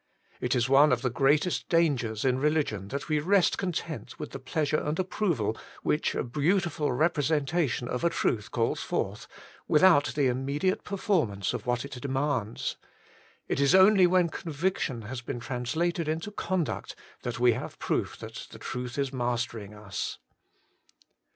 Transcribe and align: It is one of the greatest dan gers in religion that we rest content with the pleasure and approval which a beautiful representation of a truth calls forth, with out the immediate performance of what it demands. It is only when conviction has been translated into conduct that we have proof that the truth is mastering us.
It 0.39 0.55
is 0.55 0.67
one 0.67 0.91
of 0.91 1.03
the 1.03 1.11
greatest 1.11 1.69
dan 1.69 1.95
gers 1.95 2.25
in 2.25 2.39
religion 2.39 2.87
that 2.87 3.07
we 3.07 3.19
rest 3.19 3.59
content 3.59 4.17
with 4.17 4.31
the 4.31 4.39
pleasure 4.39 4.81
and 4.81 4.97
approval 4.97 5.55
which 5.83 6.15
a 6.15 6.23
beautiful 6.23 6.91
representation 6.91 7.87
of 7.87 8.03
a 8.03 8.09
truth 8.09 8.49
calls 8.49 8.81
forth, 8.81 9.27
with 9.67 9.83
out 9.83 10.05
the 10.15 10.25
immediate 10.25 10.83
performance 10.83 11.53
of 11.53 11.67
what 11.67 11.85
it 11.85 12.01
demands. 12.01 12.77
It 13.47 13.59
is 13.59 13.75
only 13.75 14.07
when 14.07 14.29
conviction 14.29 15.03
has 15.03 15.21
been 15.21 15.39
translated 15.39 16.07
into 16.07 16.31
conduct 16.31 16.95
that 17.21 17.39
we 17.39 17.53
have 17.53 17.77
proof 17.77 18.17
that 18.17 18.47
the 18.49 18.57
truth 18.57 18.97
is 18.97 19.13
mastering 19.13 19.75
us. 19.75 20.17